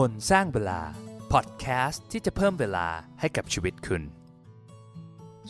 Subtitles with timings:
[0.00, 0.80] คนสร้างเวลา
[1.32, 2.86] พอดแคสต์ที่จะเพิ่มเวลา
[3.20, 4.02] ให้กับชีวิตคุณ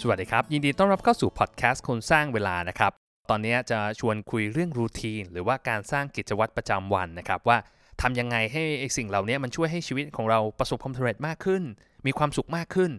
[0.00, 2.92] สวัสดีครับ ยินดีต้อนรับเข้าสู่พอดแคสต์คนสร้างเวลานะครับ
[3.30, 7.58] ตอนนี้จะชวนคุยเรื่องรูทีน หรือว่าการสร้างกิจวัตรประจำวันนะครับว่า
[8.00, 8.62] ทำยังไงให้
[8.96, 11.62] สิ่งเหล่านี้มันช่วยให้ชีวิตของเราประสบความสำเร็จมากขึ้น
[12.06, 12.90] มีความสุขมากขึ้น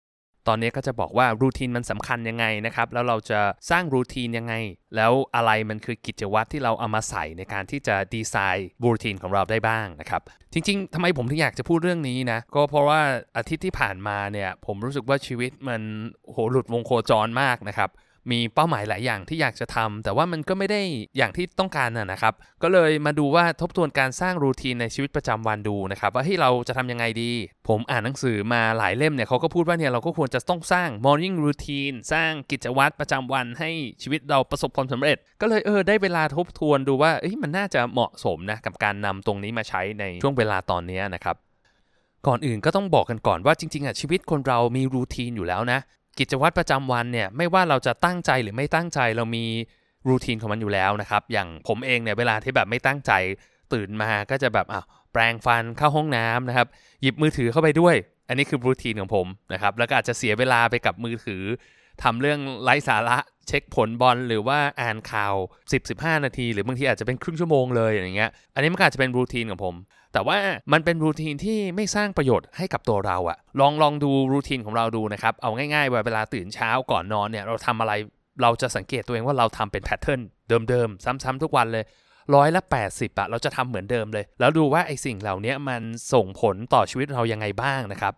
[0.48, 4.54] ตอนนี้ก็จะบอกว่ารูทีนมันสำคัญยังไงนะครับ แล้วเราจะสร้างรูทีนยังไง
[4.96, 10.22] แล้วอะไรมันคือกิจวัตรที่เราเอามาใส่ในการที่จะดีไซน์รูทีนของเราได้บ้างนะครับ
[10.54, 13.02] จริง ๆทำไมผมถึงอยากจะพูดเรื่องนี้นะ ก็เพราะว่า
[13.38, 15.82] อาทิตย์ที่ผ่านมาเนี่ย ผมรู้สึกว่าชีวิตมัน
[16.32, 17.90] โหหลุดวงโคจรมากนะครับ
[18.32, 20.82] มีเป้าหมายหลายอย่างที่อยากจะทำแต่ว่ามันก็ไม่ได้
[21.18, 27.32] อย่างที่ต้องการนะนะครับ ก็เลยมาดูว่าทบทวนการสร้างรูทีนในชีวิตประจำวันดูนะครับว่าให้เราจะทำยังไงดี
[27.68, 33.70] ผมอ่านหนังสือมาหลายเล่มเนี่ยเขาก็พูดว่าเนี่ยเราก็ควรจะต้องสร้าง morning routine สร้างกิจวัตรประจำวันให้
[34.02, 37.12] ชีวิตเราประสบความสำเร็จ ก็เลยเออได้เวลาทบทวนดูว่า
[37.44, 41.36] มันน่าจะเหมาะสมนะกับการนำตรงนี้มาใช้ในช่วงเวลาตอนนี้นะครับ
[42.28, 45.80] ก่อนอื่นก็ต้องบอกกันก่อนว่าจริงๆอะชีวิตคนเรามีรูทีนอยู่แล้วนะ
[46.20, 49.46] กิจวัตรประจำวันเนี่ยไม่ว่าเราจะตั้งใจหรือไม่ตั้งใจเรามี
[50.10, 53.12] รูทีนของมันอยู่แล้วนะครับอย่างผมเองเนี่ยเวลาที่แบบไม่ตั้งใจ
[53.74, 56.68] ตื่นมาก็จะแบบอะแปรงฟันเข้าห้องน้ำนะครับ
[57.02, 57.96] หยิบมือถือเข้าไปด้วย
[58.28, 61.44] อันนี้คือรูทีนของผมนะครับแล้วก็อาจจะเสียเวลาไปกับมือถือ
[62.04, 65.36] ทำเรื่องไร้สาระเช็คผลบอลหรือว่าอ่านข่าว
[65.80, 69.76] 10-15 นาที หรือบางทีอาจจะเป็นครึ่งชั่วโมงเลยอย่างเงี้ยอันนี้มันก็อาจจะเป็นรูทีนของผม
[70.14, 70.38] แต่ว่า
[70.74, 77.94] มันเป็นรูทีนที่ไม่สร้างประโยชน์ให้กับตัวเราอะลองลองดูรูทีนของเราดูนะครับ เอาง่ายๆเวลาตื่นเช้าก่อนนอนเนี่ยเราทำอะไร
[78.42, 80.22] เราจะสังเกตตัวเองว่าเราทำเป็นแพทเทิร์น
[80.70, 81.84] เดิมๆ ซ้ำๆทุกวันเลย
[82.36, 85.82] ร้อยละ 80อะเราจะทำเหมือนเดิมเลย แล้วดูว่าไอสิ่งเหล่านี้มัน
[86.14, 88.14] ส่งผลต่อชีวิตเรายังไงบ้างนะครับ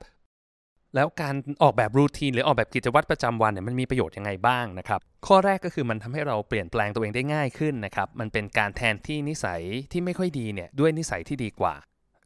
[0.95, 11.75] แล้วการออกแบบรูทีนหรือออกแบบกิจวัตรประจำวันเนี่ยมันมีประโยชน์ยังไงบ้างนะครับ ข้อแรกก็คือมันทำให้เราเปลี่ยนแปลงตัวเองได้ง่ายขึ้นนะครับ มันเป็นการแทนที่นิสัยที่ไม่ค่อยดีเนี่ยด้วยนิสัยที่ดีกว่า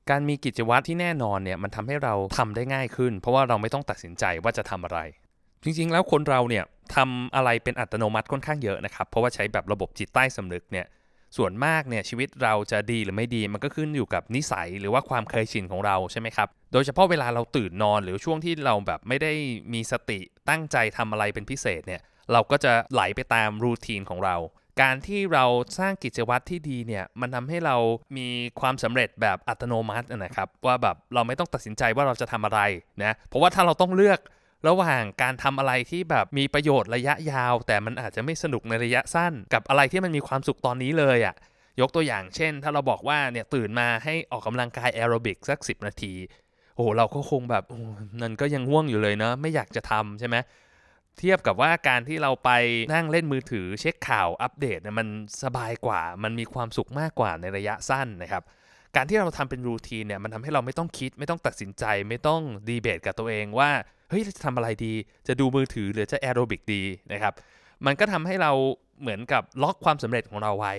[0.10, 5.00] การมีกิจวัตรที่แน่นอนเนี่ยมันทำให้เราทำได้ง่ายขึ้น เพราะว่าเราไม่ต้องตัดสินใจว่าจะทำอะไร
[5.64, 6.64] จริงๆ แล้วคนเราเนี่ย
[6.96, 10.86] ทำอะไรเป็นอัตโนมัติค่อนข้างเยอะนะครับ เพราะว่าใช้แบบระบบจิตใต้สำนึกเนี่ย
[11.38, 19.34] ส่วนมากเนี่ยชีวิตเราจะดีหรือไม่ดีมันก็ขึ้นอยู่กับนิสัยหรือว่าความเคยชินของเราใช่ไหมครับโดยเฉพาะเวลาเราตื่นนอนหรือช่วงที่เราแบบไม่ได้
[19.74, 22.02] มีสติตั้งใจทำอะไรเป็นพิเศษเนี่ย
[22.32, 24.36] เราก็จะไหลไปตามรูทีนของเรา
[24.82, 25.46] การที่เรา
[25.80, 27.76] สร้างกิจวัตรที่ดีเนี่ยมันทำให้เรา
[28.18, 28.28] มี
[28.60, 32.60] ความสำเร็จแบบอัตโนมัตินะครับว่าแบบเราไม่ต้องตัดสินใจว่าเราจะทำอะไร
[33.04, 34.20] นะเพราะว่าถ้าเราต้องเลือก
[34.68, 41.36] ระหว่างการทำอะไรที่แบบมีประโยชน์ระยะยาว แต่มันอาจจะไม่สนุกในระยะสั้น กับอะไรที่มันมีความสุขตอนนี้เลยอะ่ะ
[41.82, 46.14] ยกตัวอย่างเช่น ถ้าเราบอกว่าเนี่ยตื่นมาให้ออกกำลังกายแอโรบิกสัก 10 นาที
[46.76, 47.64] โอ้โหเราก็คงแบบ
[48.22, 50.36] นั่นก็ยังง่วงอยู่เลยเนาะไม่อยากจะทำใช่ไหม
[51.20, 52.50] เทียบกับว่าการที่เราไป
[52.94, 55.08] นั่งเล่นมือถือเช็คข่าวอัปเดตเนี่ยมัน
[55.44, 58.44] สบายกว่า มันมีความสุขมากกว่าในระยะสั้นนะครับ
[58.96, 63.72] การที่เราทำเป็น routine เนี่ยมันทำให้เราไม่ต้องคิดไม่ต้องตัดสินใจไม่ต้องดีเบตกับตัวเองว่า
[64.10, 64.94] เฮ้ยจะทำอะไรดี
[65.28, 66.82] จะดูมือถือหรือจะแอโรบิกดี
[67.14, 67.34] นะครับ
[67.86, 68.52] มันก็ทำให้เรา
[69.02, 70.74] เหมือนกับล็อกความสำเร็จของเราไว้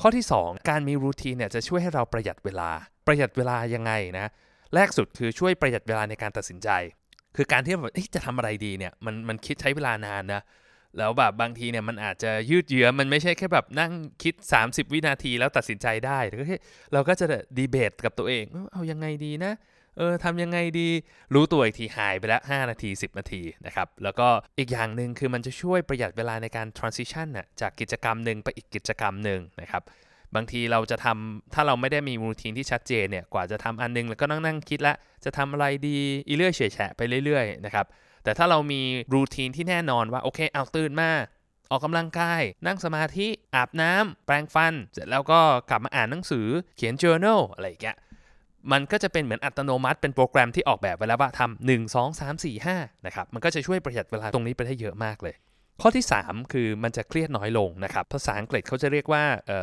[0.00, 2.70] ข้อที่ 2 การมีรูทีนเนี่ยจะช่วยให้เราประหยัดเวลา
[3.06, 4.26] ประหยัดเวลายังไงนะ
[4.74, 6.68] แรกสุดคือช่วยประหยัดเวลาในการตัดสินใจ
[7.36, 10.42] คือการที่แบบจะทำอะไรดีเนี่ยมันมันคิดใช้เวลานานนะ
[10.98, 13.92] แล้วแบบบางทีเนี่ยมันอาจจะยืดเยื้อมันไม่ใช่แค่แบบนั่ง
[14.22, 16.58] คิด 30 วินาทีแล้วตัดสินใจได้แต่ก็แค่
[16.92, 17.26] เราก็จะ
[17.58, 19.52] ดีเบตกับตัวเองเอายังไงดีนะ
[19.96, 20.88] เออทำยังไงดี
[21.34, 29.82] รู้ตัวอีกทีหายไปแล้ว5นาที 10 นาทีนะครับ แล้วก็อีกอย่างหนึ่งคือมันจะช่วยประหยัดเวลาในการ transition น่ะจากกิจกรรมหนึ่งไปอีกกิจกรรมหนึ่งนะครับ
[30.34, 34.94] บางทีเราจะทำถ้าเราไม่ได้มีรูทีนที่ชัดเจนเนี่ยกว่าจะทำอันนึงแล้วก็นั่งนั่งคิดละ
[35.24, 35.98] จะทำอะไรดี
[36.28, 37.86] อีเรื่อยเฉยแฉะไปเรื่อยๆนะครับ
[38.24, 38.80] แต่ถ้าเรามี
[39.14, 41.10] รูทีนที่แน่นอนว่าโอเคเอาตื่นมา
[41.70, 47.96] ออกกำลังกาย นั่งสมาธิ อาบน้ำแปรงฟัน เสร็จแล้วก็กลับมาอ่านหนังสือ เขียน journal อะไรอย่างเงี้ย
[48.72, 55.34] มันก็จะเป็นเหมือนอัตโนมัติเป็นโปรแกรมที่ออกแบบไว้แล้วว่าทำหนึ่งสองสามสี่ห้านะครับมันก็จะช่วยประหยัดเวลาตรงนี้ไปได้เยอะมากเลย
[55.80, 59.22] ข้อที่ 3 คือมันจะเครียดน้อยลงนะครับภาษาอังกฤษเขาจะเรียกว่า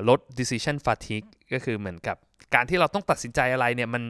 [0.09, 2.17] ลด decision fatigue ก็คือเหมือนกับ
[2.55, 4.03] การที่เราต้องตัดสินใจอะไรเนี่ยมัน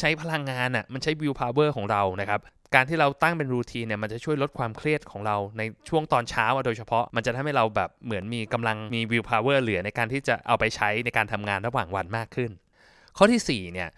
[0.00, 2.40] ใช้พลังงานอะ่ะมันใช้ will power ของเรานะครับ
[2.74, 12.50] การที่เราตั้งเป็นรูทีนเนี่ยมันจะช่วยลดความเครียดของเราในช่วงตอนเช้าโดยเฉพาะมันจะทำให้เราแบบเหมือนมีกำลังมี will power เหลือในการที่จะเอาไปใช้ในการทำงานระหว่างวันมากขึ้น
[13.16, 13.88] ข้อที่4เนี่ย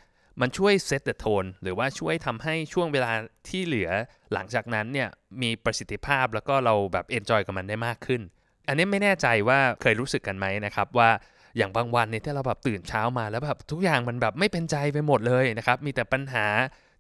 [0.41, 3.13] มันช่วย set the tone หรือว่าช่วยทำให้ช่วงเวลา
[3.49, 3.91] ที่เหลือ
[4.33, 5.09] หลังจากนั้นเนี่ย
[5.43, 8.21] มีประสิทธิภาพแล้วก็เราแบบ enjoy กับมันได้มากขึ้น
[8.69, 11.11] อันนี้ไม่แน่ใจว่าเคยรู้สึกกันไหมนะครับว่า
[11.57, 16.47] อย่างบางวันเนี่ยที่เราแบบตื่นเช้ามาแล้วแบบทุกอย่างมันแบบไม่เป็นใจไปหมดเลยนะครับมีแต่ปัญหา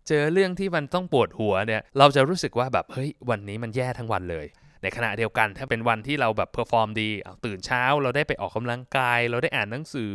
[0.09, 4.47] เจอเรื่องที่มันต้องปวดหัวเนี่ยเราจะรู้สึกว่าแบบเฮ้ยวันนี้มันแย่ทั้งวันเลย
[4.83, 7.09] ในขณะเดียวกันถ้าเป็นวันที่เราแบบ perform ดี
[7.45, 10.13] ตื่นเช้า เราได้ไปออกกำลังกาย เราได้อ่านหนังสือ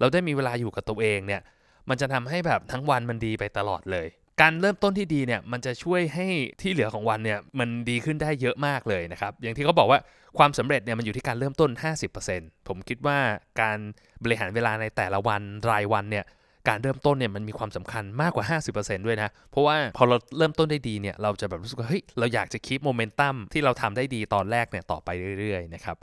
[0.00, 1.42] เราได้มีเวลาอยู่กับตัวเองเนี่ย
[1.88, 4.08] มันจะทำให้แบบทั้งวันมันดีไปตลอดเลย
[4.42, 6.26] การเริ่มต้นที่ดีเนี่ยมันจะช่วยให้
[6.60, 10.00] ที่เหลือของวันเนี่ยมันดีขึ้นได้เยอะมากเลยนะครับ อย่างที่เขาบอกว่า
[10.38, 11.70] ความสำเร็จเนี่ยมันอยู่ที่การเริ่มต้น
[12.18, 13.18] 50%ผมคิดว่า
[13.60, 13.78] การ
[14.24, 16.24] บริหารเวลาในแต่ละวันรายวันเนี่ย
[16.68, 18.44] การเริ่มต้นเนี่ยมันมีความสำคัญมากกว่า
[18.76, 25.08] 50%ด้วยนะ เพราะว่าพอเราเริ่มต้นได้ดีเนี่ยเราจะแบบรู้สึกว่าเฮ้ยเราอยากจะคีปโมเมนตัมที่เราทำได้ดีตอนแรกเนี่ยต่อไป
[25.40, 25.96] เรื่อยๆนะครับ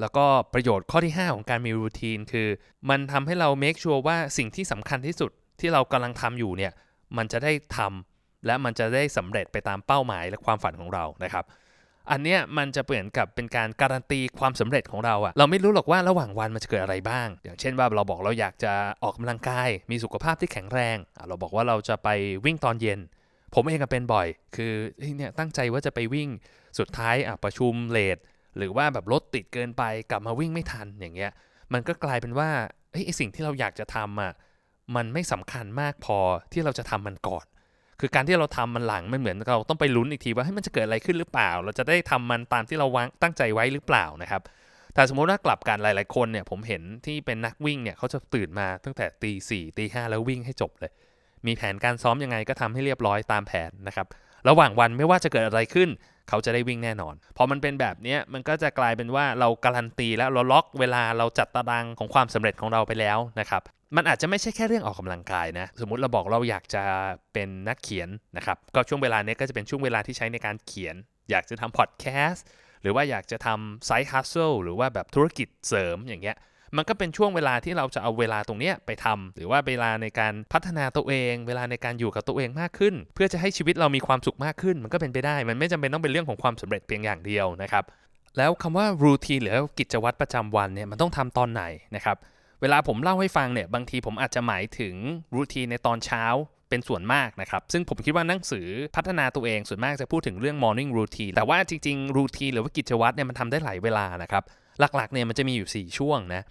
[0.00, 2.48] แล้วก็ประโยชน์ข้อที่ 5 ของการมีรูทีนคือ
[2.90, 5.30] มันทำให้เราเมคชัวร์ว่าสิ่งที่สำคัญที่สุด
[5.60, 6.72] ที่เรากำลังทำอยู่เนี่ย
[7.16, 11.44] มันจะได้ทำและมันจะได้สำเร็จไปตามเป้าหมายและความฝันของเรานะครับ
[12.10, 18.72] อันเนี้ยมันจะเปลี่ยนกับเป็นการการันตีความสำเร็จของเราอะเราไม่รู้หรอกว่าระหว่างวันมันจะเกิดอะไรบ้าง อย่างเช่นว่าเราบอกเราอยากจะ
[19.02, 20.96] ออกกำลังกาย มีสุขภาพที่แข็งแรง
[21.28, 22.08] เราบอกว่าเราจะไป
[22.44, 23.00] วิ่งตอนเย็น
[23.54, 24.72] ผมเองก็เป็นบ่อย คือ
[25.16, 26.28] เนี่ยตั้งใจว่าจะไปวิ่ง
[26.78, 28.18] สุดท้ายอะประชุมเลท
[28.58, 31.32] หรือว่าแบบรถติดเกินไปกลับมาวิ่งไม่ทันอย่างเงี้ย
[31.72, 32.48] มันก็กลายเป็นว่า
[32.92, 34.32] ไอ้สิ่งที่เราอยากจะทำอะ
[34.96, 36.18] มันไม่สำคัญมากพอ
[36.52, 37.44] ที่เราจะทำมันก่อน
[38.00, 44.42] คือการที่เราทำมันหลังมันเหมือนเราต้องไปลุ้นอีกทีว่าให้มันจะเกิดอะไรขึ้นหรือเปล่า เราจะได้ทำมันตามที่เราวางตั้งใจไว้หรือเปล่านะครับ
[44.94, 50.92] แต่สมมติว่ากลับกันหลาย ๆ คนเนี่ยผมเห็นที่เป็นนักวิ่งเนี่ยเขาจะตื่นมาตั้งแต่ตีสี่ตีห้าแล้ววิ่งให้จบเลย
[51.46, 54.06] มีแผนการซ้อมยังไงก็ทำให้เรียบร้อยตามแผนนะครับ
[54.48, 55.88] ระหว่างวันไม่ว่าจะเกิดอะไรขึ้น
[56.28, 63.62] เขาจะได้วิ่งแน่นอน พอมันเป็นแบบนี้มันก็จะกลายเป็นว่าเราการันตีแล้วเราล็อกเวลาเราจัดตารางของความสำเร็จของเราไปแล้วนะครับ
[63.96, 66.82] มันอาจจะไม่ใช่แค่เรื่องออกกำลังกายนะ สมมติเราบอกเราอยากจะ
[67.32, 70.96] เป็นนักเขียนนะครับก็ช่วงเวลานี้ก็จะเป็นช่วงเวลาที่ใช้ในการเขียน
[71.30, 72.46] อยากจะทำพอดแคสต์
[72.82, 76.36] หรือว่าอยากจะทำไซต์ฮัสเซิลหรือว่าแบบธุรกิจเสริมอย่างเงี้ย
[76.76, 87.84] มันก็เป็นช่วงเวลาที่เราจะเอาเวลาตรงนี้ไปทำหรือว่าเวลาในการพัฒนาตัวเอง เวลาในการอยู่กับตัวเองมากขึ้น เพื่อจะให้ชีวิตเรามีความสุขมากขึ้น มันก็เป็นไปได้ มันไม่จำเป็นต้องเป็นเรื่องของความสำเร็จเพียงอย่างเดียวนะครับ
[88.38, 91.62] แล้วคำว่ารูทีหรือกิจวัตรประจำวันเนี่ยมันต้องทำตอนไหน
[91.96, 92.16] นะครับ
[92.60, 94.94] เวลาผมเล่าให้ฟังเนี่ยบางทีผมอาจจะหมายถึง
[95.34, 96.24] รูทีในตอนเช้า
[96.70, 98.66] เป็นส่วนมากนะครับ ซึ่งผมคิดว่าหนังสือ
[98.96, 104.44] พัฒนาตัวเองส่วนมากจะพูดถึงเรื่อง morning routine แต่ว่าจริงๆรูทีหรือว่ากิจวัตรเนี่ยมันทำได้หลายเวลานะครับ
[104.80, 106.42] หลักๆเนี่ยมันจะมีอยู่ 4 ช่วงนะ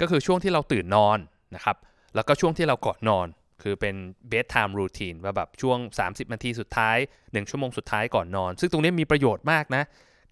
[0.00, 1.18] ก็คือช่วงที่เราตื่นนอน
[1.54, 1.76] นะครับ
[2.14, 3.26] แล้วก็ช่วงที่เราก่อนนอน
[3.62, 3.94] คือเป็น
[4.30, 9.82] bedtime routine ว่าแบบช่วง 30 นาทีสุดท้าย 1 ชั่วโมงสุดท้ายก่อนนอน ซึ่งตรงนี้มีประโยชน์มากนะ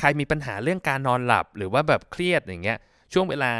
[0.01, 2.79] ใครมีปัญหาเรื่องการนอนหลับ หรือว่าแบบเครียดอย่างเงี้ย
[3.13, 3.51] ช่วงเวลา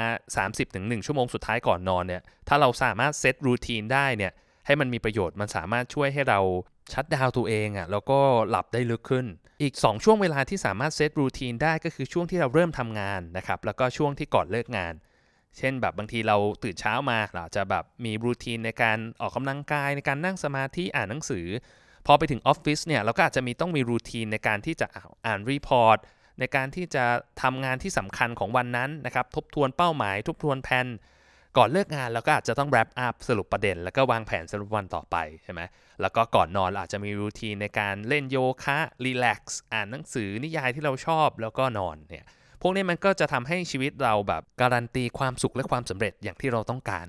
[0.49, 4.33] 30-1 ชั่วโมงสุดท้ายก่อนนอนเนี่ย ถ้าเราสามารถเซตรูทีนได้เนี่ย
[4.69, 6.41] ให้มันมีประโยชน์มันสามารถช่วยให้เรา
[6.93, 8.19] ชัดดาวตัวเองอะ่ะแล้วก็
[8.51, 9.27] หลับได้ลึกขึ้น
[9.63, 14.95] อีก 2 ช่วงเวลาที่สามารถเซตรูทีนได้ก็คือช่วงที่เราเริ่มทำงานนะครับแล้วก็ช่วงที่ก่อนเลิกงาน
[15.59, 21.47] เช่นแบบบางทีเราตื่นเช้ามาเราจะแบบมีรูทีนในการออกกำลังกายในการนั่งสมาธิอ่านหนังสือ
[22.07, 24.87] พอไปถึงออฟฟิศเนี่ยเราก็อาจจะมีต้องมีรูทีนในการที่จะ
[25.27, 25.99] อ่านรีพอร์ต
[26.41, 27.05] ในการที่จะ
[27.43, 30.87] ทำงานที่สำคัญของวันนั้นนะครับทบทวนเป้าหมาย ทบทวนแผน
[31.57, 35.61] ก่อนเลิกงานเราก็อาจจะต้อง wrap up สรุปประเด็น แล้วก็วางแผนสำหรับวันต่อไปใช่ไหม
[36.01, 42.25] แล้วก็ก่อนนอนเราอาจจะมีรูทีนในการเล่นโยคะรีแลกซ์อ่านหนังสือนิยายที่เราชอบแล้วก็นอนเนี่ย
[42.63, 47.07] พวกนี้มันก็จะทำให้ชีวิตเราแบบการันตีความสุขและความสำเร็จอย่างที่เราต้องการ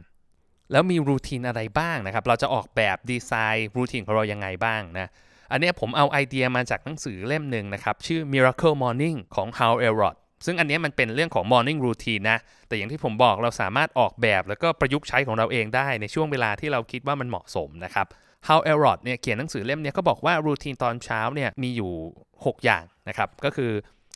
[0.71, 5.09] แล้วมีรูทีนอะไรบ้างนะครับ เราจะออกแบบดีไซน์รูทีนของเรายังไงบ้างนะ
[5.51, 18.07] อันนี้ผมเอาไอเดียมาจากหนังสือเล่มหนึ่งนะครับ ชื่อ Miracle Morning ของ Hal Elrod ซึ่งอันนี้มันเป็นเรื่องของ morning routine นะ แต่อย่างที่ผมบอกเราสามารถออกแบบแล้วก็ประยุกต์ใช้ของเราเองได้ในช่วงเวลาที่เราคิดว่ามันเหมาะสมนะครับ
[18.47, 21.92] Hal Elrod เนี่ยเขียนหนังสือเล่มนี้ก็บอกว่ารูทีนตอนเช้าเนี่ยมีอยู่
[22.33, 23.71] 6 อย่างนะครับ ก็คือ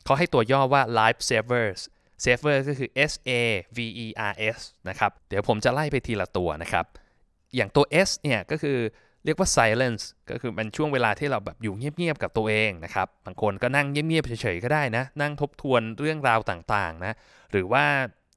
[0.06, 1.80] เขาให้ตัวย่อว่า life savers
[2.24, 3.32] saver ก็คือ S A
[3.78, 4.60] V E R S
[4.90, 6.86] นะครับ เดี๋ยวผมจะไล่ไปทีละตัวนะครับ
[7.56, 8.78] อย่างตัว S เนี่ยก็คือ
[9.26, 17.14] เรียกว่า silence ก็คือเป็นช่วงเวลาที่เราแบบอยู่เงียบๆกับตัวเองนะครับ บางคนก็นั่งเงียบๆเฉยๆก็ได้นะ นั่งทบทวนเรื่องราวต่างๆนะ
[17.52, 17.86] หรือว่า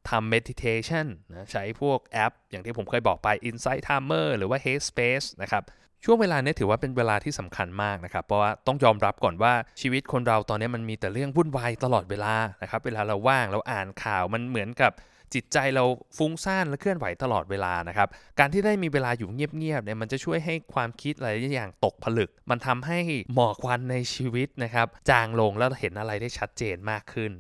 [0.09, 5.63] ทำ meditation นะใช้พวกแอป อย่างที่ผมเคยบอกไป Insight Timer หรือว่า Headspace นะครับ
[6.05, 14.93] ช่วงเวลานี้ถือว่าเป็นเวลาที่สำคัญมากนะครับ เพราะว่าต้องยอมรับก่อนว่าชีวิตคนเราตอนนี้มันมีแต่เรื่องวุ่นวายตลอดเวลานะครับ เวลาเราว่างเราอ่านข่าวมันเหมือนกับ
[15.35, 15.85] จิตใจเรา
[16.17, 22.99] ฟุ้งซ่านและเคลื่อนไหวตลอดเวลานะครับ การที่ได้มีเวลาอยู่เงียบๆเนี่ยมันจะช่วยให้ความคิดหลายอย่างตกผลึก มันทำให้
[23.35, 27.33] หมอกควันในชีวิตนะครับจางลงแล้วเห็นอะไรได้ชัดเจนมากขึ้น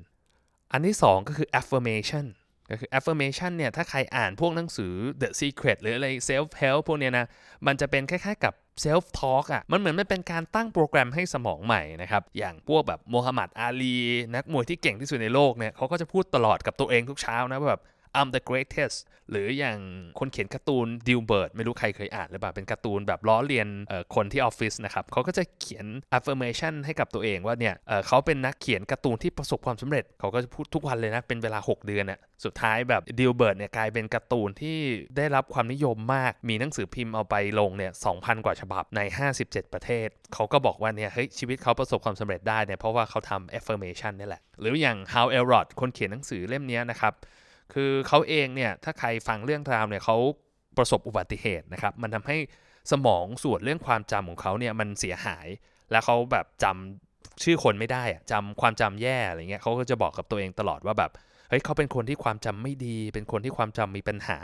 [0.72, 2.26] อันที่ 2 ก็คือ affirmation
[2.70, 7.26] ก็คือ affirmation เนี่ย ถ้าใครอ่านพวกหนังสือ The Secret หรืออะไร self help พวกเนี้ยนะ
[7.66, 13.96] มันจะเป็นคล้ายๆกับ self talk อะมันเหมือนมันเป็นการตั้งโปรแกรมให้สมองใหม่นะครับ อย่างพวกแบบโมฮัมหมัดอาลี
[14.34, 17.82] นักมวยที่เก่งที่สุดในโลกเนี่ยเขาก็จะพูดตลอดกับตัวเองทุกเช้านะว่าแบบ
[18.18, 18.98] I'm the greatest
[19.30, 19.78] หรืออย่าง
[20.18, 23.68] คนเขียนการ์ตูน Dilbert ไม่รู้ใครเคยอ่านหรือเปล่า เป็นการ์ตูนแบบล้อเลียน
[24.14, 27.74] คนที่ออฟฟิศนะครับเขาก็จะเขียน affirmation ให้กับตัวเองว่าเนี่ย
[28.06, 34.78] เขาเป็นนักเขียนการ์ตูนที่ประสบความสำเร็จ เขาก็จะพูดทุกวันเลยนะ เป็นเวลา 6 เดือนน่ะสุดท้ายแบบดิวเบิร์ดเนี่ยกลายเป็นการ์ตูนที่
[35.16, 39.00] ได้รับความนิยมมาก มีหนังสือพิมพ์เอาไปลงเนี่ย2,000 กว่าฉบับใน
[39.38, 47.14] 57 ประเทศ เขาก็บอกว่าเนี่ยเฮ้ยชีวิตเขาประสบความสำเร็จได้เนี่ยเพราะว่าเขาทำ affirmation นี่แหละ หรืออย่าง How Elrod คนเขียนหนังสือเล่มนี้นะครับ
[47.72, 50.16] คือเขาเองเนี่ยถ้าใครฟังเรื่องราวเนี่ยเขา
[50.76, 52.36] ประสบอุบัติเหตุนะครับ มันทำให้
[52.92, 55.46] สมองส่วนเรื่องความจำของเขาเนี่ยมันเสียหาย
[55.90, 61.10] แล้วเขาแบบจำชื่อคนไม่ได้อะจำความจำแย่อะไรเงี้ยเขาก็จะบอกกับตัวเองตลอดว่าแบบ
[61.48, 64.38] เฮ้ยเขาเป็นคนที่ความจำไม่ดี เป็นคนที่ความจำมีปัญหา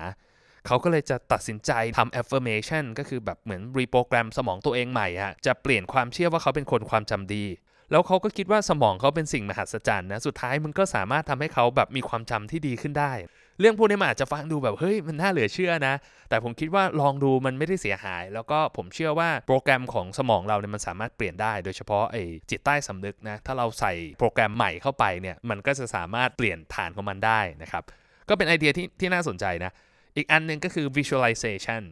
[0.66, 7.44] เขาก็เลยจะตัดสินใจทำ affirmation ก็คือแบบเหมือนรีโปรแกรมสมองตัวเองใหม่อะจะเปลี่ยนความเชื่อว่าเขาเป็นคนความจำดี
[7.92, 13.12] แล้วเขาก็คิดว่าสมองเขาเป็นสิ่งมหัศจรรย์นะ สุดท้ายมันก็สามารถทำให้เขาแบบมีความจำที่ดีขึ้นได้
[13.60, 15.94] เรื่องพวกนี้มันอาจจะฟังดูแบบเฮ้ยมันน่าเหลือเชื่อนะ
[16.28, 27.82] แต่ผมคิดว่าลองดูมันไม่ได้เสียหาย แล้วก็ผมเชื่อว่าโปรแกรมของสมองเราเนี่ยมันสามารถเปลี่ยนได้ โดยเฉพาะไอ้จิตใต้สำนึกนะ ถ้าเราใส่โปรแกรมใหม่เข้าไปเนี่ย มันก็จะสามารถเปลี่ยนฐานของมันได้นะครับ
[28.28, 29.72] ก็เป็นไอเดียที่ที่น่าสนใจนะ
[30.16, 31.82] อีกอันนึงก็คือ visualization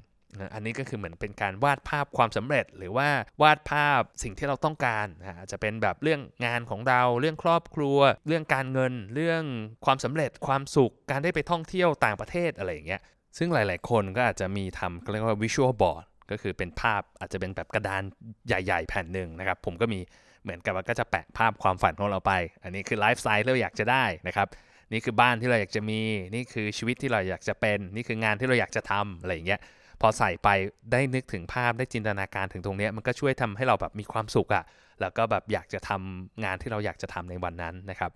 [0.54, 3.08] อันนี้ก็คือเหมือนเป็นการวาดภาพความสำเร็จ หรือว่า
[3.42, 5.06] วาดภาพสิ่งที่เราต้องการ
[5.38, 9.42] อาจจะเป็นแบบเรื่องงานของเรา เรื่องครอบครัว เรื่องการเงิน เรื่อง
[9.84, 13.00] ความสำเร็จ ความสุข การได้ไปท่องเที่ยวต่างประเทศอะไรอย่างเงี้ย
[13.38, 18.02] ซึ่งหลาย ๆ คนก็อาจจะมีทำเรียกว่า visual board ก็คือเป็นภาพอาจจะเป็นแบบกระดาน
[18.46, 20.00] ใหญ่ ๆ แผ่นหนึ่งนะครับ ผมก็มี
[20.42, 22.32] เหมือนกับว่าก็จะแปะภาพความฝันของเราไป
[22.62, 24.49] อันนี้คือไลฟ์สไตล์ที่เราอยากจะได้นะครับ
[24.92, 26.00] นี่คือบ้านที่เราอยากจะมี
[26.34, 29.60] นี่คือชีวิตที่เราอยากจะเป็น นี่คืองานที่เราอยากจะทำอะไรอย่างเงี้ย
[30.00, 30.49] พอใส่ไป
[30.92, 34.64] ได้นึกถึงภาพได้จินตนาการถึงตรงนี้มันก็ช่วยทำให้เราแบบมีความสุขอะ่ะ
[35.00, 38.11] แล้วก็แบบอยากจะทำงานที่เราอยากจะทำในวันนั้นนะครับ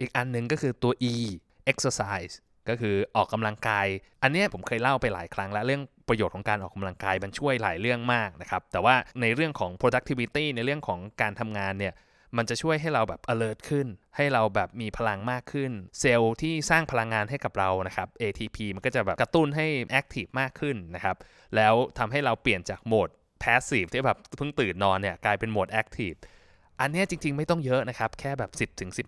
[0.00, 1.14] อีกอันหนึ่งก็คือตัว E
[1.70, 2.34] exercise
[2.68, 3.86] ก็คือออกกำลังกาย
[4.22, 11.94] อันนี้ผมเคยเล่าไปหลายครั้งแล้วเรื่องประโยชน์ของการออกกำลังกายมันช่วยหลายเรื่องมากนะครับ แต่ว่าในเรื่องของ productivity ในเรื่องของการทำงานเนี่ย
[12.36, 19.66] มันจะช่วยให้เราแบบ alert ขึ้น ให้เราแบบมีพลังมากขึ้น เซลล์ที่สร้างพลังงานให้กับเรานะครับ ATP มันก็จะแบบกระตุ้นให้
[20.00, 21.16] active มากขึ้นนะครับ
[21.56, 23.08] แล้วทำให้เราเปลี่ยนจากโหมด
[23.42, 26.18] passive ที่แบบเพิ่งตื่นนอนเนี่ยกลายเป็นโหมด active
[26.80, 28.50] อันนี้จริงๆไม่ต้องเยอะนะครับ แค่แบบ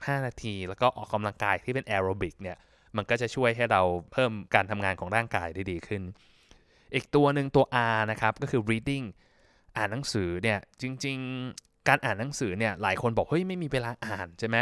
[0.06, 2.56] 10-15 นาที แล้วก็ออกกำลังกายที่เป็นแอโรบิกเนี่ย
[2.96, 3.82] มันก็จะช่วยให้เรา
[4.12, 6.02] เพิ่มการทำงานของร่างกายได้ดีขึ้น
[6.94, 9.06] อีกตัวหนึ่งตัว R นะครับ ก็คือ reading
[9.76, 11.18] อ่านหนังสือเนี่ยจริง
[11.88, 14.56] การอ่านหนังสือเนี่ยหลายคนบอกเฮ้ยไม่มีเวลาอ่านใช่ไหม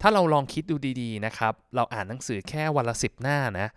[0.00, 3.68] ถ้าเราลองคิดดูดีๆนะครับ เราอ่านหนังสือแค่วันละสิบหน้านะ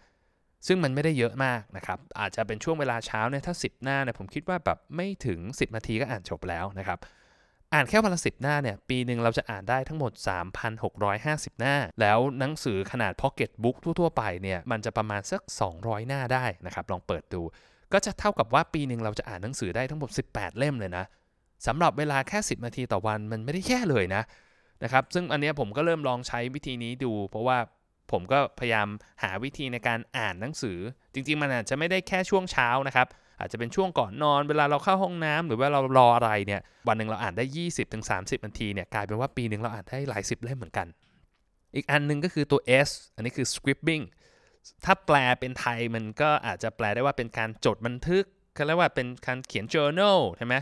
[0.67, 6.99] ซึ่งมันไม่ได้เยอะมากนะครับ อาจจะเป็นช่วงเวลาเช้าเนี่ยถ้า 10 หน้าเนี่ยผมคิดว่าแบบไม่ถึง 10 นาทีก็อ่านจบแล้วนะครับ
[7.73, 10.11] อ่านแค่วันละสิบหน้าเนี่ยปีหนึ่งเราจะอ่านได้ทั้งหมด
[10.85, 15.41] 3,650 หน้า แล้วหนังสือขนาดพ็อกเก็ตบุ๊กทั่วๆไปเนี่ยมันจะประมาณสัก
[15.75, 17.41] 200 หน้าได้นะครับ ลองเปิดดู
[17.93, 21.05] ก็จะเท่ากับว่าปีหนึ่งเราจะอ่านหนังสือได้ทั้งหมด 18 เล่มเลยนะ
[21.67, 24.21] สำหรับเวลาแค่ 10 นาทีต่อวันมันไม่ได้แย่เลยนะ
[24.83, 27.57] นะครับ ซึ่งอันนี้ผมก็เริ่มลองใช้วิธีนี้ดู เพราะว่า
[28.11, 28.87] ผมก็พยายาม
[29.23, 30.77] หาวิธีในการอ่านหนังสือ
[31.13, 33.07] จริง ๆ มันอาจจะไม่ได้แค่ช่วงเช้านะครับ
[33.39, 37.45] อาจจะเป็นช่วงก่อนนอน เวลาเราเข้าห้องน้ำหรือว่าเรารออะไรเนี่ยวันหนึ่งเราอ่านได้
[37.95, 40.87] 20-30 นาทีเนี่ยกลายเป็นว่าปีหนึ่งเราอ่านได้หลายสิบเล่มเหมือนกัน
[41.75, 44.05] อีกอันนึงก็คือตัว S อันนี้คือ scribbling
[44.85, 48.23] ถ้าแปลเป็นไทยมันก็อาจจะแปลได้ว่าเป็นการจดบันทึก
[48.55, 50.55] เขาเรียกว่าเป็นการเขียน journal ใช่ไหม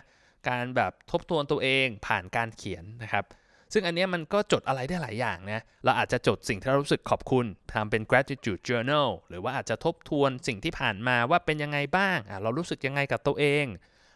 [0.50, 3.26] การแบบทบทวนตัวเองผ่านการเขียนนะครับ
[3.74, 13.66] ซึ่งอันนี้มันก็จดอะไรได้หลายอย่างนะ เราอาจจะจดสิ่งที่เรารู้สึกขอบคุณทำเป็น gratitude journal หรือว่าอาจจะทบทวนสิ่งที่ผ่านมาว่าเป็นยังไงบ้างเรารู้สึกยังไงกับตัวเอง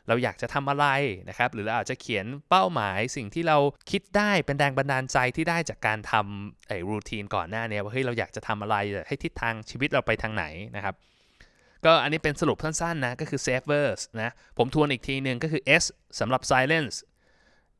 [0.08, 0.88] เราอยากจะทำอะไร
[1.30, 3.58] นะครับ หรือเราอาจจะเขียนเป้าหมายสิ่งที่เรา
[3.92, 8.76] คิดได้เป็นแรงบันดาลใจที่ได้จากการทำไอ้รูทีนก่อนหน้านี้ว่าเฮ้ยเราอยากจะทำอะไร
[9.08, 10.96] ให้ทิศทางชีวิตเราไปทางไหนนะครับ
[11.86, 15.86] ก็อันนี้เป็นสรุปสั้นๆนะ ก็คือ save verse นะ ผมทวนอีกทีหนึ่งก็คือ S
[16.20, 16.96] สำหรับ silence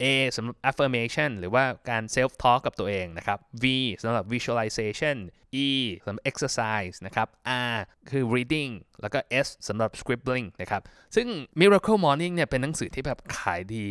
[0.02, 0.06] A
[0.36, 3.66] สำหรับ affirmation หรือว่าการ self talk กับตัวเองนะครับ V
[4.04, 5.18] สำหรับ visualization
[5.66, 5.70] E
[6.04, 7.28] สำหรับ exercise นะครับ
[7.72, 7.78] R
[8.12, 10.82] คือ reading แล้วก็ S สำหรับ scribbling นะครับ
[11.16, 11.28] ซึ่ง
[11.60, 13.86] Miracle Morning เนี่ยเป็นหนังสือที่แบบขายดี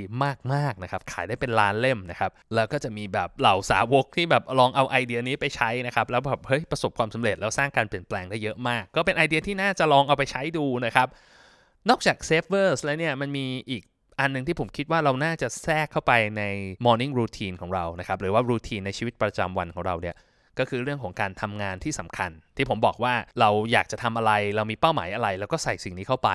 [0.52, 11.08] มากๆนะครับ ขายได้เป็นล้านเล่มนะครับ แล้วก็จะมีแบบเหล่าสาวกที่แบบลองเอาไอเดียนี้ไปใช้นะครับ แล้วแบบเฮ้ยประสบความสำเร็จแล้วสร้างการเปลี่ยนแปลงได้เยอะมาก ก็เป็นไอเดียที่น่าจะลองเอาไปใช้ดูนะครับ
[11.88, 13.82] นอกจาก Savers แล้วเนี่ยมันมีอีก
[14.20, 16.42] อันหนึ่งที่ผมคิดว่าเราน่าจะแทรกเข้าไปใน
[16.86, 20.16] morning routine ของเรานะครับหรือว่า routine ในชีวิตประจำวันของเราเนี่ย
[20.58, 26.30] ก็คือเรื่องของการทำงานที่สำคัญ ที่ผมบอกว่าเราอยากจะทำอะไรเรามีเป้าหมายอะไร แล้วก็ใส่สิ่งนี้เข้าไป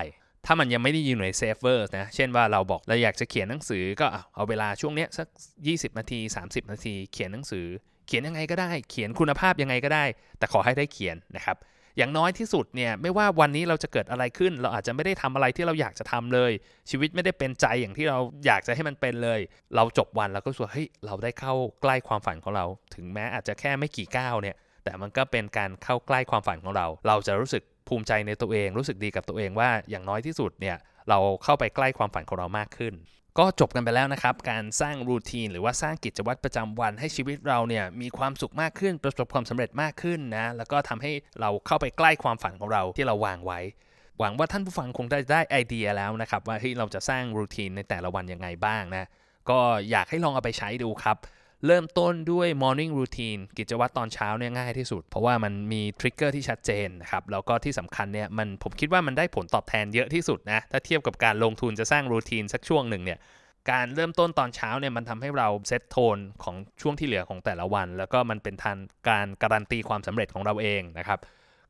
[0.46, 5.28] ถ้ามันยังไม่ได้อยู่ใน Savers นะ เช่นว่าเราบอกเราอยากจะเขียนหนังสือก็เอาเวลาช่วงนี้สัก
[5.64, 7.66] 20 นาที 30 นาที เขียนหนังสือ
[8.08, 10.06] เขียนยังไงก็ได้ เขียนคุณภาพยังไงก็ได้
[10.38, 11.58] แต่ขอให้ได้เขียนนะครับ
[11.98, 16.52] อย่างน้อยที่สุดเนี่ยไม่ว่าวันนี้เราจะเกิดอะไรขึ้น เราอาจจะไม่ได้ทำอะไรที่เราอยากจะทำเลย
[16.90, 19.40] ชีวิตไม่ได้เป็นใจอย่างที่เราอยากจะให้มันเป็นเลย
[19.76, 30.78] เราจบวันเราก็รู้สึกเฮ้ยเราได้เข้าใกล้ความฝันของเรา ถึงแม้อาจจะแค่ไม่กี่ก้าวเนี่ยแต่มันก็เป็นการเข้าใกล้ความฝันของเรา เราจะรู้สึกภูมิใจในตัวเอง รู้สึกดีกับตัวเองว่าอย่างน้อยที่สุดเนี่ย
[31.10, 32.94] เราเข้าไปใกล้ความฝันของเรามากขึ้น
[33.40, 41.12] ก็จบกันไปแล้วนะครับ การสร้างรูทีนหรือว่าสร้างกิจวัตรประจำวันให้ชีวิตเราเนี่ยมีความสุขมากขึ้นประสบความสำเร็จมากขึ้นนะแล้วก็ทำให้
[41.42, 43.60] เราเข้าไปใกล้ความฝันของเราที่เราวางไว้
[44.20, 49.06] หวังว่าท่านผู้ฟังคงได้ได้ไอเดียแล้วนะครับว่าเฮ้ยเราจะสร้าง routine ในแต่ละวันยังไงบ้างนะ
[49.50, 49.60] ก็
[49.92, 51.18] อยากให้ลองเอาไปใช้ดูครับ
[51.66, 63.20] เริ่มต้นด้วย morning routine กิจวัตรตอนเช้าเนี่ยง่ายที่สุด เพราะว่ามันมี trigger ที่ชัดเจนนะครับ แล้วก็ที่สำคัญเนี่ยมันผมคิดว่ามันได้ผลตอบแทนเยอะที่สุดนะ ถ้าเทียบกับการลงทุนจะสร้าง routine สักช่วงหนึ่งเนี่ย
[63.72, 71.20] การเริ่มต้นตอนเช้าเนี่ยมันทำให้เรา set toneของช่วงที่เหลือของแต่ละวัน แล้วก็มันเป็นทันการการันตีความสำเร็จของเราเองนะครับ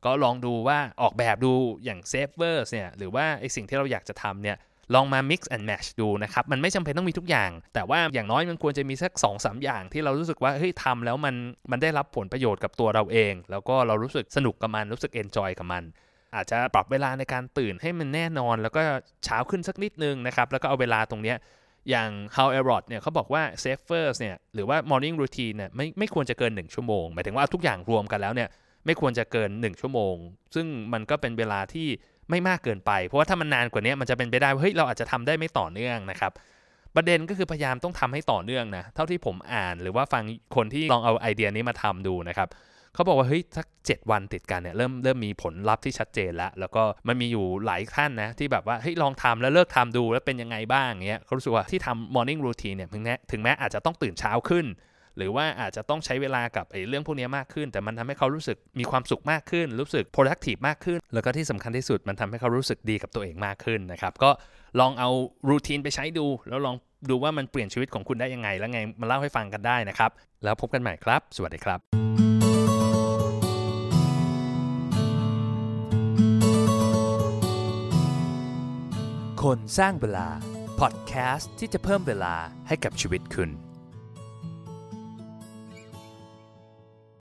[0.04, 1.52] ก็ลองดูว่าออกแบบดู
[1.84, 4.56] อย่าง Safe Verse เนี่ยหรือว่าไอสิ่งที่เราอยากจะทำเนี่ย
[4.94, 11.34] ลองมา mix and match ดูนะครับ มันไม่จำเป็นต้องมีทุกอย่าง แต่ว่าอย่างน้อยมันควรจะมีสัก2อสอย่างที่เรารู้สึกว่าเฮ้ยทำแล้วมัน
[11.70, 15.82] มันได้รับผลประโยชน์กับตัวเราเอง แล้วก็เรารู้สึกสนุกกับมันรู้สึก enjoy กับมัน
[16.34, 18.80] อาจจะปรับเวลาในการตื่นให้มันแน่นอน แล้วก็
[19.24, 21.36] เช้าขึ้นสักนิดนึงนะครับแล้วก็เอาเวลาตรงเนี้ย
[21.90, 28.48] อย่าง How e r o d เนี่ยเขาบอกว่า Safe First เนี่ยหรือว่า Morning Routine เนี่ยไม่ไม่ควรจะเกิน 1 ชั่วโมง หมายถึงว่าทุกอย่างรวมกันแล้วเนี่ย
[28.86, 30.14] ไม่ควรจะเกิน 1 ชั่วโมง
[30.54, 31.88] ซึ่งมันก็เป็นเวลาที่
[32.30, 36.32] ไม่มากเกินไป เพราะว่าถ้ามันนานกว่านี้มันจะเป็นไปได้ว่าเฮ้ยเราอาจจะทำได้ไม่ต่อเนื่องนะครับ
[36.96, 40.22] ประเด็นก็คือพยายามต้องทำให้ต่อเนื่องนะเท่าที่ผมอ่านหรือว่าฟัง
[40.56, 42.48] คนที่ลองเอาไอเดียนี้มาทำดูนะครับ
[42.94, 54.66] เขาบอกว่าเฮ้ยสักเวันติดกันเนี่ยเริ่มเริ่มมีผลลัพธ์ที่ชัดเจนแล้ว แล้วก็มันมีอยู่หลายท่านนะที่แบบว่าเฮ้ยลองทำแล้วเลิกทำดูแล้วเป็นยังไงบ้างเงี้ยเขารู้สึกว่าที่ทำ morning routine เนี่ยถึงแม้ถึงแม้อาจจะต้องตื่นเช้าขึ้น
[55.16, 64.30] หรือว่าอาจจะต้องใช้เวลากับไอ้เรื่องพวกนี้มากขึ้น แต่มันทำให้เขารู้สึกมีความสุขมากขึ้น รู้สึก productive มากขึ้น แล้วก็ที่สำคัญที่สุดมันทำให้เขารู้สึกดีกับตัวเองมากขึ้นนะครับก็
[64.80, 65.10] ลองเอา
[65.48, 66.76] รูทีนไปใช้ดู แล้วลอง
[67.10, 70.10] ดูว่ามันเปลี่ยนชีวิตของคุณได้ยังไง แล้วไงมาเล่าให้ฟังกันได้นะครับ
[70.44, 71.80] แล้วพบกันใหม่ครับ สวัสดีครับ
[79.42, 80.28] คนสร้างเวลา
[80.80, 82.34] พอดแคสต์ที่จะเพิ่มเวลา
[82.68, 83.50] ให้กับชีวิตคุณ